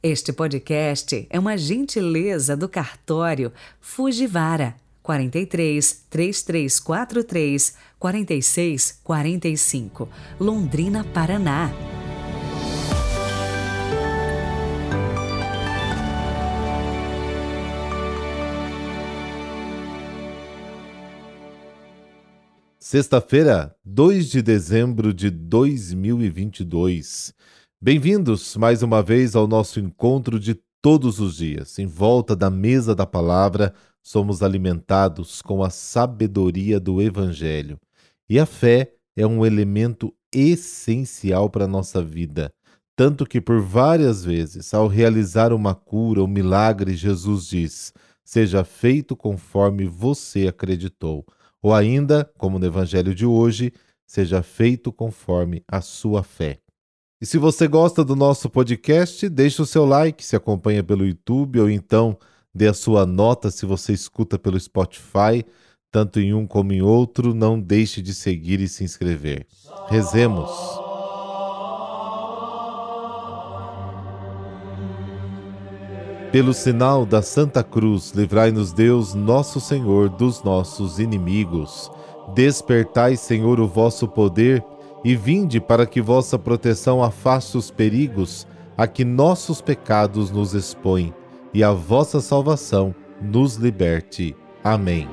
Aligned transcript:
Este 0.00 0.32
podcast 0.32 1.26
é 1.28 1.40
uma 1.40 1.58
gentileza 1.58 2.56
do 2.56 2.68
cartório 2.68 3.52
Fujivara 3.80 4.76
43 5.02 6.04
3343 6.08 7.74
46 7.98 9.00
45, 9.02 10.08
Londrina, 10.38 11.02
Paraná. 11.02 11.72
Sexta-feira, 22.78 23.74
2 23.84 24.30
de 24.30 24.42
dezembro 24.42 25.12
de 25.12 25.28
2022. 25.28 27.34
Bem-vindos 27.80 28.56
mais 28.56 28.82
uma 28.82 29.00
vez 29.00 29.36
ao 29.36 29.46
nosso 29.46 29.78
encontro 29.78 30.40
de 30.40 30.58
todos 30.82 31.20
os 31.20 31.36
dias. 31.36 31.78
Em 31.78 31.86
volta 31.86 32.34
da 32.34 32.50
mesa 32.50 32.92
da 32.92 33.06
palavra, 33.06 33.72
somos 34.02 34.42
alimentados 34.42 35.40
com 35.40 35.62
a 35.62 35.70
sabedoria 35.70 36.80
do 36.80 37.00
Evangelho. 37.00 37.78
E 38.28 38.36
a 38.36 38.44
fé 38.44 38.94
é 39.16 39.24
um 39.24 39.46
elemento 39.46 40.12
essencial 40.34 41.48
para 41.48 41.66
a 41.66 41.68
nossa 41.68 42.02
vida. 42.02 42.50
Tanto 42.96 43.24
que, 43.24 43.40
por 43.40 43.60
várias 43.60 44.24
vezes, 44.24 44.74
ao 44.74 44.88
realizar 44.88 45.52
uma 45.52 45.72
cura, 45.72 46.20
um 46.20 46.26
milagre, 46.26 46.96
Jesus 46.96 47.46
diz: 47.46 47.92
Seja 48.24 48.64
feito 48.64 49.14
conforme 49.14 49.86
você 49.86 50.48
acreditou. 50.48 51.24
Ou 51.62 51.72
ainda, 51.72 52.28
como 52.38 52.58
no 52.58 52.66
Evangelho 52.66 53.14
de 53.14 53.24
hoje, 53.24 53.72
seja 54.04 54.42
feito 54.42 54.92
conforme 54.92 55.62
a 55.68 55.80
sua 55.80 56.24
fé. 56.24 56.58
E 57.20 57.26
se 57.26 57.36
você 57.36 57.66
gosta 57.66 58.04
do 58.04 58.14
nosso 58.14 58.48
podcast, 58.48 59.28
deixe 59.28 59.60
o 59.60 59.66
seu 59.66 59.84
like, 59.84 60.24
se 60.24 60.36
acompanha 60.36 60.84
pelo 60.84 61.04
YouTube 61.04 61.58
ou 61.58 61.68
então 61.68 62.16
dê 62.54 62.68
a 62.68 62.72
sua 62.72 63.04
nota 63.04 63.50
se 63.50 63.66
você 63.66 63.92
escuta 63.92 64.38
pelo 64.38 64.58
Spotify, 64.58 65.44
tanto 65.90 66.20
em 66.20 66.32
um 66.32 66.46
como 66.46 66.72
em 66.72 66.80
outro, 66.80 67.34
não 67.34 67.58
deixe 67.58 68.00
de 68.00 68.14
seguir 68.14 68.60
e 68.60 68.68
se 68.68 68.84
inscrever. 68.84 69.48
Rezemos. 69.88 70.48
Pelo 76.30 76.54
sinal 76.54 77.04
da 77.04 77.20
Santa 77.20 77.64
Cruz, 77.64 78.12
livrai-nos 78.12 78.72
Deus, 78.72 79.14
nosso 79.14 79.60
Senhor, 79.60 80.08
dos 80.08 80.44
nossos 80.44 81.00
inimigos. 81.00 81.90
Despertai, 82.32 83.16
Senhor, 83.16 83.58
o 83.58 83.66
vosso 83.66 84.06
poder 84.06 84.64
e 85.04 85.14
vinde 85.14 85.60
para 85.60 85.86
que 85.86 86.00
vossa 86.00 86.38
proteção 86.38 87.02
afaste 87.02 87.56
os 87.56 87.70
perigos 87.70 88.46
a 88.76 88.86
que 88.86 89.04
nossos 89.04 89.60
pecados 89.60 90.30
nos 90.30 90.54
expõem, 90.54 91.12
e 91.52 91.64
a 91.64 91.72
vossa 91.72 92.20
salvação 92.20 92.94
nos 93.20 93.56
liberte. 93.56 94.36
Amém. 94.62 95.08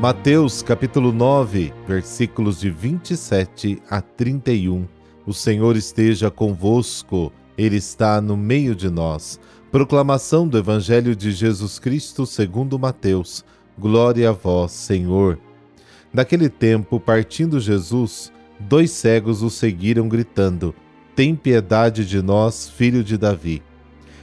Mateus 0.00 0.62
capítulo 0.62 1.12
9, 1.12 1.74
versículos 1.86 2.58
de 2.58 2.70
27 2.70 3.82
a 3.90 4.00
31. 4.00 4.86
O 5.26 5.34
Senhor 5.34 5.76
esteja 5.76 6.30
convosco, 6.30 7.30
Ele 7.56 7.76
está 7.76 8.18
no 8.20 8.34
meio 8.34 8.74
de 8.74 8.88
nós. 8.88 9.38
Proclamação 9.70 10.48
do 10.48 10.58
Evangelho 10.58 11.14
de 11.14 11.30
Jesus 11.30 11.78
Cristo 11.78 12.26
segundo 12.26 12.76
Mateus. 12.76 13.44
Glória 13.78 14.28
a 14.28 14.32
vós, 14.32 14.72
Senhor. 14.72 15.38
Naquele 16.12 16.48
tempo, 16.48 16.98
partindo 16.98 17.60
Jesus, 17.60 18.32
dois 18.58 18.90
cegos 18.90 19.44
o 19.44 19.48
seguiram 19.48 20.08
gritando: 20.08 20.74
Tem 21.14 21.36
piedade 21.36 22.04
de 22.04 22.20
nós, 22.20 22.68
filho 22.68 23.04
de 23.04 23.16
Davi. 23.16 23.62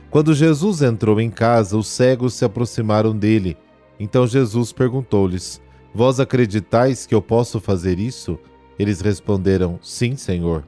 Quando 0.10 0.34
Jesus 0.34 0.82
entrou 0.82 1.18
em 1.22 1.30
casa, 1.30 1.78
os 1.78 1.88
cegos 1.88 2.34
se 2.34 2.44
aproximaram 2.44 3.18
dele. 3.18 3.56
Então 3.98 4.28
Jesus 4.28 4.74
perguntou-lhes: 4.74 5.62
Vós 5.96 6.20
acreditais 6.20 7.06
que 7.06 7.16
eu 7.16 7.22
posso 7.22 7.62
fazer 7.62 8.00
isso? 8.00 8.38
Eles 8.78 9.00
responderam: 9.00 9.80
Sim, 9.82 10.18
Senhor. 10.18 10.66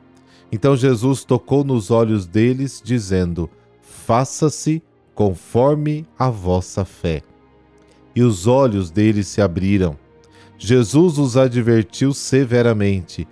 Então 0.50 0.74
Jesus 0.78 1.26
tocou 1.26 1.66
nos 1.66 1.92
olhos 1.92 2.26
deles, 2.26 2.82
dizendo: 2.82 3.50
faça-se 4.10 4.82
conforme 5.14 6.04
a 6.18 6.32
vossa 6.32 6.84
fé. 6.84 7.22
E 8.16 8.24
os 8.24 8.48
olhos 8.48 8.90
deles 8.90 9.28
se 9.28 9.40
abriram. 9.40 9.96
Jesus 10.58 11.20
os 11.20 11.38
advertiu 11.38 12.12
severamente: 12.12 13.28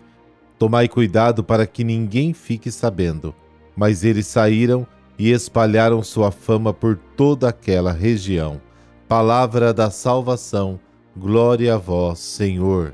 Tomai 0.59 0.87
cuidado 0.87 1.43
para 1.43 1.65
que 1.65 1.83
ninguém 1.83 2.31
fique 2.31 2.69
sabendo. 2.69 3.33
Mas 3.75 4.03
eles 4.03 4.27
saíram 4.27 4.85
e 5.17 5.31
espalharam 5.31 6.03
sua 6.03 6.29
fama 6.29 6.71
por 6.71 6.95
toda 6.95 7.49
aquela 7.49 7.91
região. 7.91 8.61
Palavra 9.07 9.73
da 9.73 9.89
salvação, 9.89 10.79
glória 11.17 11.73
a 11.73 11.77
vós, 11.79 12.19
Senhor. 12.19 12.93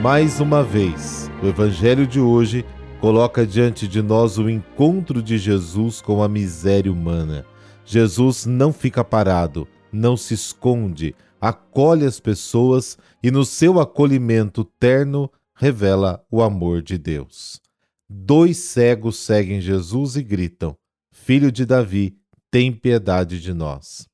Mais 0.00 0.40
uma 0.40 0.62
vez, 0.62 1.30
o 1.42 1.46
Evangelho 1.46 2.06
de 2.06 2.18
hoje 2.18 2.64
coloca 3.02 3.46
diante 3.46 3.86
de 3.86 4.00
nós 4.00 4.38
o 4.38 4.48
encontro 4.48 5.22
de 5.22 5.36
Jesus 5.36 6.00
com 6.00 6.22
a 6.22 6.28
miséria 6.28 6.90
humana. 6.90 7.44
Jesus 7.84 8.46
não 8.46 8.72
fica 8.72 9.04
parado, 9.04 9.68
não 9.92 10.16
se 10.16 10.32
esconde, 10.32 11.14
acolhe 11.38 12.06
as 12.06 12.18
pessoas 12.18 12.96
e, 13.22 13.30
no 13.30 13.44
seu 13.44 13.78
acolhimento 13.78 14.64
terno, 14.64 15.30
revela 15.54 16.24
o 16.30 16.40
amor 16.40 16.80
de 16.80 16.96
Deus. 16.96 17.60
Dois 18.08 18.56
cegos 18.56 19.18
seguem 19.18 19.60
Jesus 19.60 20.16
e 20.16 20.22
gritam: 20.22 20.74
Filho 21.12 21.52
de 21.52 21.66
Davi, 21.66 22.16
tem 22.50 22.72
piedade 22.72 23.38
de 23.38 23.52
nós. 23.52 24.08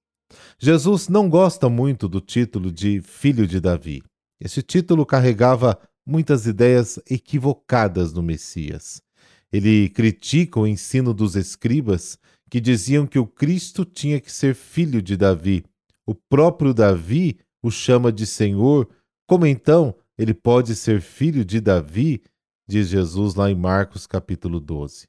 Jesus 0.58 1.08
não 1.08 1.30
gosta 1.30 1.69
muito 1.69 2.08
do 2.08 2.20
título 2.20 2.72
de 2.72 3.00
Filho 3.00 3.46
de 3.46 3.60
Davi. 3.60 4.02
Esse 4.41 4.62
título 4.62 5.06
carregava 5.06 5.78
muitas 6.06 6.47
ideias 6.47 6.98
equivocadas 7.08 8.12
no 8.12 8.22
Messias. 8.22 9.02
Ele 9.52 9.88
critica 9.88 10.60
o 10.60 10.66
ensino 10.66 11.14
dos 11.14 11.36
escribas 11.36 12.19
que 12.50 12.60
diziam 12.60 13.06
que 13.06 13.19
o 13.19 13.26
Cristo 13.26 13.84
tinha 13.84 14.20
que 14.20 14.30
ser 14.30 14.54
filho 14.54 15.02
de 15.02 15.16
Davi. 15.16 15.64
O 16.06 16.14
próprio 16.14 16.72
Davi 16.72 17.38
o 17.62 17.70
chama 17.70 18.12
de 18.12 18.26
Senhor. 18.26 18.88
Como 19.26 19.46
então 19.46 19.94
ele 20.16 20.32
pode 20.32 20.76
ser 20.76 21.00
filho 21.00 21.44
de 21.44 21.60
Davi? 21.60 22.22
Diz 22.69 22.88
Jesus 22.88 23.34
lá 23.34 23.50
em 23.50 23.54
Marcos 23.54 24.06
capítulo 24.06 24.60
12. 24.60 25.08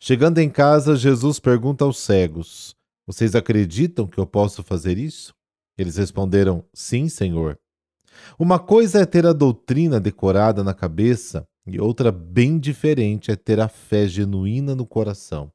Chegando 0.00 0.38
em 0.38 0.50
casa, 0.50 0.94
Jesus 0.94 1.40
pergunta 1.40 1.84
aos 1.84 1.98
cegos: 1.98 2.74
Vocês 3.06 3.34
acreditam 3.34 4.06
que 4.06 4.18
eu 4.18 4.26
posso 4.26 4.62
fazer 4.62 4.98
isso? 4.98 5.34
Eles 5.78 5.96
responderam: 5.96 6.64
Sim, 6.72 7.08
Senhor. 7.08 7.58
Uma 8.38 8.58
coisa 8.58 9.00
é 9.00 9.06
ter 9.06 9.26
a 9.26 9.32
doutrina 9.32 10.00
decorada 10.00 10.62
na 10.62 10.74
cabeça 10.74 11.46
e 11.66 11.80
outra 11.80 12.12
bem 12.12 12.58
diferente 12.58 13.30
é 13.30 13.36
ter 13.36 13.60
a 13.60 13.68
fé 13.68 14.06
genuína 14.06 14.74
no 14.74 14.86
coração. 14.86 15.50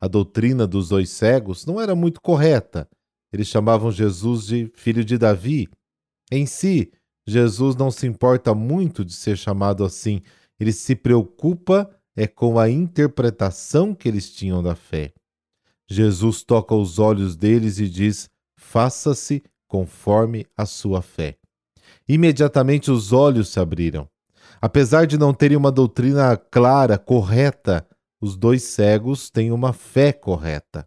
A 0.00 0.08
doutrina 0.08 0.66
dos 0.66 0.88
dois 0.88 1.10
cegos 1.10 1.66
não 1.66 1.80
era 1.80 1.94
muito 1.94 2.20
correta. 2.20 2.88
Eles 3.32 3.46
chamavam 3.48 3.92
Jesus 3.92 4.46
de 4.46 4.70
filho 4.74 5.04
de 5.04 5.18
Davi. 5.18 5.68
Em 6.32 6.46
si, 6.46 6.92
Jesus 7.26 7.76
não 7.76 7.90
se 7.90 8.06
importa 8.06 8.54
muito 8.54 9.04
de 9.04 9.12
ser 9.12 9.36
chamado 9.36 9.84
assim. 9.84 10.22
Ele 10.58 10.72
se 10.72 10.94
preocupa 10.94 11.90
é 12.16 12.26
com 12.26 12.58
a 12.58 12.68
interpretação 12.68 13.94
que 13.94 14.08
eles 14.08 14.30
tinham 14.30 14.62
da 14.62 14.74
fé. 14.74 15.12
Jesus 15.88 16.42
toca 16.42 16.74
os 16.74 16.98
olhos 16.98 17.36
deles 17.36 17.78
e 17.78 17.88
diz: 17.88 18.28
Faça-se 18.58 19.42
conforme 19.66 20.46
a 20.56 20.66
sua 20.66 21.02
fé. 21.02 21.39
Imediatamente 22.08 22.90
os 22.90 23.12
olhos 23.12 23.48
se 23.48 23.60
abriram. 23.60 24.08
Apesar 24.60 25.06
de 25.06 25.16
não 25.16 25.32
terem 25.32 25.56
uma 25.56 25.72
doutrina 25.72 26.36
clara, 26.36 26.98
correta, 26.98 27.86
os 28.20 28.36
dois 28.36 28.64
cegos 28.64 29.30
têm 29.30 29.50
uma 29.50 29.72
fé 29.72 30.12
correta. 30.12 30.86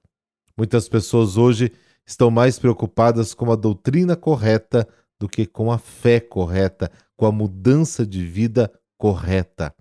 Muitas 0.56 0.88
pessoas 0.88 1.38
hoje 1.38 1.72
estão 2.06 2.30
mais 2.30 2.60
preocupadas 2.60 3.34
com 3.34 3.52
a 3.52 3.56
doutrina 3.56 4.16
correta 4.16 4.88
do 5.20 5.28
que 5.28 5.46
com 5.46 5.72
a 5.72 5.78
fé 5.78 6.20
correta, 6.20 6.92
com 7.16 7.26
a 7.26 7.32
mudança 7.32 8.06
de 8.06 8.24
vida 8.26 8.72
correta. 8.98 9.74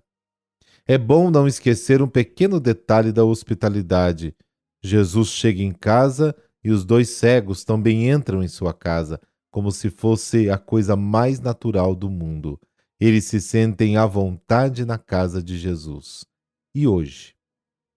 É 0.85 0.97
bom 0.97 1.29
não 1.29 1.47
esquecer 1.47 2.01
um 2.01 2.07
pequeno 2.07 2.59
detalhe 2.59 3.11
da 3.11 3.23
hospitalidade. 3.23 4.35
Jesus 4.81 5.29
chega 5.29 5.61
em 5.61 5.71
casa 5.71 6.35
e 6.63 6.71
os 6.71 6.83
dois 6.83 7.09
cegos 7.09 7.63
também 7.63 8.09
entram 8.09 8.41
em 8.41 8.47
sua 8.47 8.73
casa 8.73 9.19
como 9.53 9.71
se 9.71 9.91
fosse 9.91 10.49
a 10.49 10.57
coisa 10.57 10.95
mais 10.95 11.39
natural 11.39 11.95
do 11.95 12.09
mundo. 12.09 12.59
Eles 12.99 13.25
se 13.25 13.39
sentem 13.39 13.97
à 13.97 14.05
vontade 14.07 14.83
na 14.83 14.97
casa 14.97 15.43
de 15.43 15.59
Jesus. 15.59 16.25
E 16.73 16.87
hoje? 16.87 17.35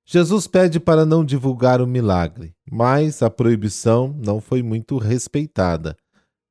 Jesus 0.04 0.46
pede 0.46 0.78
para 0.78 1.06
não 1.06 1.24
divulgar 1.24 1.80
o 1.80 1.86
milagre, 1.86 2.54
mas 2.70 3.22
a 3.22 3.30
proibição 3.30 4.14
não 4.22 4.38
foi 4.38 4.62
muito 4.62 4.98
respeitada. 4.98 5.96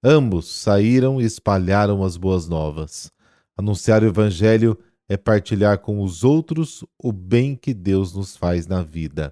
Ambos 0.04 0.48
saíram 0.48 1.22
e 1.22 1.24
espalharam 1.24 2.04
as 2.04 2.18
boas 2.18 2.48
novas. 2.48 3.12
Anunciar 3.56 4.02
o 4.02 4.08
Evangelho 4.08 4.76
é 5.08 5.16
partilhar 5.16 5.78
com 5.82 6.02
os 6.02 6.24
outros 6.24 6.84
o 6.98 7.12
bem 7.12 7.56
que 7.56 7.76
Deus 7.76 8.12
nos 8.12 8.36
faz 8.36 8.66
na 8.66 8.82
vida. 8.82 9.32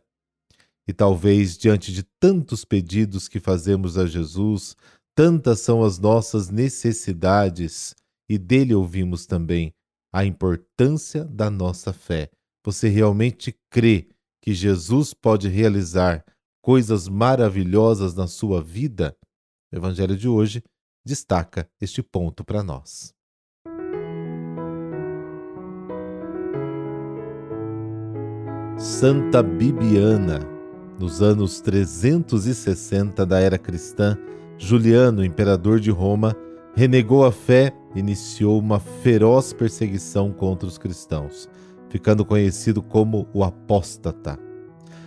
E 0.87 0.93
talvez, 0.93 1.57
diante 1.57 1.91
de 1.91 2.03
tantos 2.19 2.63
pedidos 2.63 3.27
que 3.27 3.39
fazemos 3.39 3.97
a 3.97 4.05
Jesus, 4.05 4.77
tantas 5.15 5.59
são 5.59 5.83
as 5.83 5.99
nossas 5.99 6.49
necessidades, 6.49 7.95
e 8.29 8.37
dele 8.37 8.73
ouvimos 8.73 9.25
também 9.25 9.73
a 10.11 10.25
importância 10.25 11.23
da 11.25 11.49
nossa 11.49 11.91
fé. 11.91 12.29
Você 12.65 12.87
realmente 12.87 13.55
crê 13.69 14.07
que 14.41 14.53
Jesus 14.53 15.13
pode 15.13 15.47
realizar 15.47 16.23
coisas 16.61 17.07
maravilhosas 17.07 18.13
na 18.13 18.27
sua 18.27 18.61
vida? 18.61 19.15
O 19.71 19.75
Evangelho 19.75 20.15
de 20.15 20.27
hoje 20.27 20.63
destaca 21.05 21.69
este 21.81 22.01
ponto 22.01 22.43
para 22.43 22.63
nós. 22.63 23.13
Santa 28.77 29.41
Bibiana. 29.43 30.39
Nos 30.99 31.21
anos 31.21 31.59
360 31.59 33.25
da 33.25 33.39
era 33.39 33.57
cristã, 33.57 34.17
Juliano, 34.57 35.23
imperador 35.23 35.79
de 35.79 35.91
Roma, 35.91 36.35
renegou 36.75 37.25
a 37.25 37.31
fé 37.31 37.73
e 37.95 37.99
iniciou 37.99 38.59
uma 38.59 38.79
feroz 38.79 39.53
perseguição 39.53 40.31
contra 40.31 40.67
os 40.67 40.77
cristãos, 40.77 41.49
ficando 41.89 42.25
conhecido 42.25 42.81
como 42.81 43.27
o 43.33 43.43
apóstata. 43.43 44.37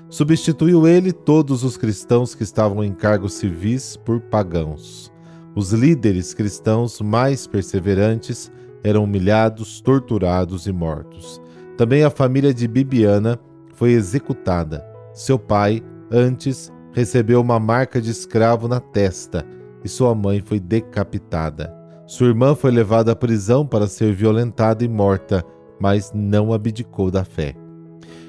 Substituiu 0.09 0.87
ele 0.87 1.13
todos 1.13 1.65
os 1.65 1.77
cristãos 1.77 2.35
que 2.35 2.45
estavam 2.45 2.85
em 2.85 2.93
cargos 2.93 3.35
civis 3.35 3.97
por 3.97 4.21
pagãos. 4.21 5.13
Os 5.55 5.73
líderes 5.73 6.33
cristãos 6.33 7.01
mais 7.01 7.47
perseverantes 7.47 8.53
eram 8.85 9.05
humilhados, 9.05 9.81
torturados 9.81 10.67
e 10.67 10.73
mortos. 10.73 11.41
Também 11.77 12.05
a 12.05 12.11
família 12.11 12.55
de 12.55 12.69
Bibiana 12.69 13.39
foi 13.75 13.93
executada. 13.93 14.87
Seu 15.13 15.39
pai, 15.39 15.83
antes, 16.11 16.73
recebeu 16.97 17.43
uma 17.43 17.61
marca 17.61 18.01
de 18.01 18.11
escravo 18.11 18.67
na 18.67 18.81
testa 18.81 19.45
e 19.85 19.89
sua 19.89 20.15
mãe 20.15 20.41
foi 20.41 20.59
decapitada. 20.59 21.71
Sua 22.07 22.29
irmã 22.29 22.55
foi 22.55 22.71
levada 22.71 23.13
à 23.13 23.15
prisão 23.15 23.67
para 23.67 23.87
ser 23.87 24.15
violentada 24.15 24.83
e 24.83 24.89
morta, 24.89 25.45
mas 25.79 26.11
não 26.15 26.55
abdicou 26.55 27.11
da 27.11 27.23
fé. 27.23 27.55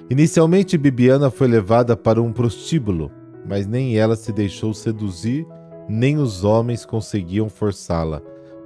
Inicialmente, 0.10 0.78
Bibiana 0.78 1.32
foi 1.32 1.48
levada 1.48 1.96
para 1.96 2.22
um 2.22 2.34
prostíbulo, 2.34 3.10
mas 3.48 3.66
nem 3.66 3.98
ela 3.98 4.18
se 4.18 4.34
deixou 4.34 4.74
seduzir, 4.74 5.48
nem 5.88 6.18
os 6.18 6.44
homens 6.44 6.86
conseguiam 6.86 7.48
forçá-la, 7.48 8.22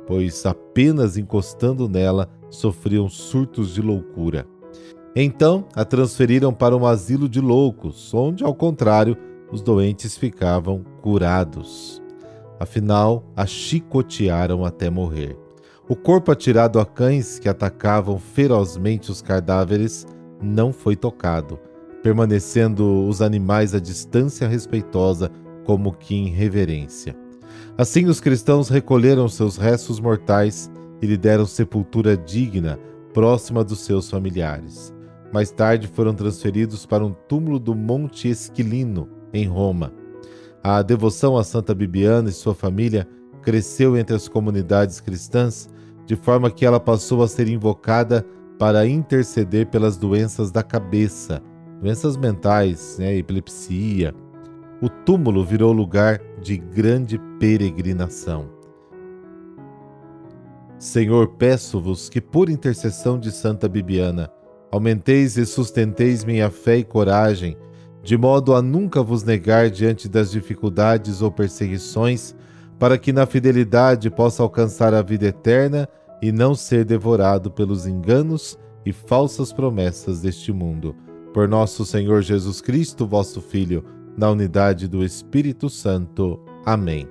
pois 0.07 0.44
apenas 0.48 1.15
encostando 1.15 1.88
nela 1.88 2.27
sofriam 2.50 3.07
surtos 3.07 3.71
de 3.71 3.83
loucura. 3.83 4.48
Então 5.15 5.68
a 5.75 5.86
transferiram 5.86 6.51
para 6.51 6.75
um 6.75 6.88
asilo 6.88 7.30
de 7.30 7.39
loucos, 7.39 8.12
onde, 8.15 8.44
ao 8.44 8.56
contrário, 8.56 9.15
os 9.51 9.62
doentes 9.62 10.18
ficavam 10.18 10.83
curados. 11.01 12.01
Afinal, 12.59 13.24
a 13.36 13.45
chicotearam 13.45 14.63
até 14.63 14.89
morrer. 14.89 15.38
O 15.89 15.95
corpo 15.95 16.31
atirado 16.31 16.80
a 16.80 16.86
cães 16.86 17.39
que 17.39 17.50
atacavam 17.50 18.18
ferozmente 18.18 19.12
os 19.12 19.21
cadáveres 19.21 20.06
não 20.42 20.71
foi 20.71 20.95
tocado, 20.95 21.59
permanecendo 22.01 23.07
os 23.07 23.21
animais 23.21 23.75
à 23.75 23.80
distância 23.80 24.48
respeitosa, 24.48 25.30
como 25.65 25.92
que 25.92 26.15
em 26.15 26.30
reverência. 26.30 27.15
Assim, 27.77 28.06
os 28.06 28.19
cristãos 28.19 28.69
recolheram 28.69 29.27
seus 29.27 29.57
restos 29.57 30.00
mortais 30.00 30.71
e 31.01 31.06
lhe 31.07 31.18
deram 31.18 31.45
sepultura 31.45 32.15
digna, 32.15 32.80
próxima 33.13 33.63
dos 33.63 33.80
seus 33.80 34.09
familiares. 34.09 34.94
Mais 35.33 35.51
tarde 35.51 35.88
foram 35.88 36.13
transferidos 36.13 36.86
para 36.86 37.06
um 37.06 37.13
túmulo 37.27 37.59
do 37.59 37.74
Monte 37.74 38.30
Esquilino, 38.30 39.09
em 39.33 39.45
Roma. 39.45 39.94
A 40.63 40.81
devoção 40.81 41.38
a 41.38 41.44
Santa 41.44 41.74
Bibiana 41.74 42.30
e 42.30 42.33
sua 42.33 42.54
família 42.54 43.07
cresceu 43.42 43.98
entre 43.98 44.16
as 44.16 44.28
comunidades 44.28 45.00
cristãs, 45.00 45.69
de 46.06 46.16
forma 46.16 46.51
que 46.51 46.66
ela 46.66 46.80
passou 46.80 47.24
a 47.24 47.28
ser 47.28 47.48
invocada 47.48 48.25
para 48.60 48.86
interceder 48.86 49.68
pelas 49.68 49.98
doenças 49.98 50.51
da 50.51 50.62
cabeça, 50.62 51.42
doenças 51.80 52.16
mentais, 52.16 52.98
né, 53.00 53.16
epilepsia. 53.16 54.13
O 54.81 54.89
túmulo 54.89 55.44
virou 55.44 55.72
lugar 55.72 56.22
de 56.42 56.57
grande 56.57 57.19
peregrinação. 57.39 58.50
Senhor, 60.77 61.27
peço-vos 61.38 62.10
que, 62.10 62.19
por 62.19 62.50
intercessão 62.50 63.19
de 63.19 63.31
Santa 63.31 63.68
Bibiana, 63.68 64.31
Aumenteis 64.72 65.36
e 65.36 65.45
sustenteis 65.45 66.24
minha 66.24 66.50
fé 66.50 66.77
e 66.77 66.84
coragem, 66.86 67.57
de 68.03 68.18
modo 68.18 68.56
a 68.56 68.62
nunca 68.62 69.03
vos 69.03 69.24
negar 69.24 69.69
diante 69.69 70.09
das 70.09 70.31
dificuldades 70.31 71.21
ou 71.21 71.31
perseguições, 71.31 72.36
para 72.80 72.98
que 72.98 73.13
na 73.13 73.25
fidelidade 73.25 74.09
possa 74.09 74.42
alcançar 74.42 74.94
a 74.94 75.01
vida 75.01 75.27
eterna 75.27 75.88
e 76.21 76.31
não 76.31 76.56
ser 76.56 76.83
devorado 76.83 77.51
pelos 77.51 77.86
enganos 77.86 78.57
e 78.86 78.92
falsas 78.92 79.53
promessas 79.53 80.21
deste 80.21 80.51
mundo. 80.51 80.95
Por 81.33 81.48
nosso 81.48 81.86
Senhor 81.86 82.21
Jesus 82.21 82.59
Cristo, 82.59 83.06
vosso 83.06 83.39
Filho, 83.39 83.86
na 84.18 84.30
unidade 84.30 84.88
do 84.88 85.03
Espírito 85.03 85.69
Santo. 85.69 86.39
Amém. 86.65 87.07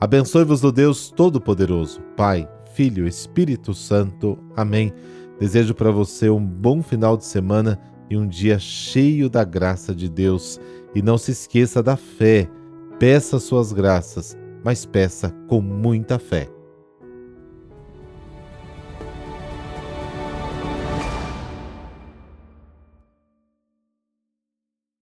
Abençoe-vos 0.00 0.64
o 0.64 0.72
Deus 0.72 1.10
Todo-Poderoso, 1.10 2.00
Pai, 2.16 2.48
Filho, 2.74 3.06
Espírito 3.06 3.74
Santo. 3.74 4.38
Amém. 4.56 4.92
Desejo 5.38 5.74
para 5.74 5.90
você 5.90 6.28
um 6.28 6.44
bom 6.44 6.82
final 6.82 7.16
de 7.16 7.24
semana 7.24 7.78
e 8.10 8.16
um 8.16 8.26
dia 8.26 8.58
cheio 8.58 9.30
da 9.30 9.44
graça 9.44 9.94
de 9.94 10.08
Deus. 10.08 10.60
E 10.94 11.00
não 11.00 11.16
se 11.16 11.30
esqueça 11.30 11.82
da 11.82 11.96
fé. 11.96 12.50
Peça 12.98 13.38
suas 13.38 13.72
graças, 13.72 14.36
mas 14.62 14.84
peça 14.84 15.30
com 15.48 15.60
muita 15.62 16.18
fé. 16.18 16.59